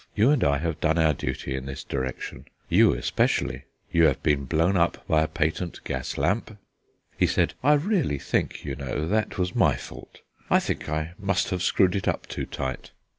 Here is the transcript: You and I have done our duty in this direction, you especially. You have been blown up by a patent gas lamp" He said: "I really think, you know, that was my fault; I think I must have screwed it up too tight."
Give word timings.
You 0.15 0.31
and 0.31 0.43
I 0.43 0.57
have 0.57 0.81
done 0.81 0.97
our 0.97 1.13
duty 1.13 1.55
in 1.55 1.67
this 1.67 1.83
direction, 1.83 2.47
you 2.69 2.91
especially. 2.93 3.65
You 3.91 4.05
have 4.05 4.23
been 4.23 4.45
blown 4.45 4.75
up 4.75 5.05
by 5.07 5.21
a 5.21 5.27
patent 5.27 5.79
gas 5.83 6.17
lamp" 6.17 6.57
He 7.19 7.27
said: 7.27 7.53
"I 7.63 7.73
really 7.73 8.17
think, 8.17 8.65
you 8.65 8.75
know, 8.75 9.07
that 9.07 9.37
was 9.37 9.53
my 9.53 9.75
fault; 9.75 10.21
I 10.49 10.59
think 10.59 10.89
I 10.89 11.13
must 11.19 11.51
have 11.51 11.61
screwed 11.61 11.95
it 11.95 12.07
up 12.07 12.25
too 12.25 12.47
tight." 12.47 12.89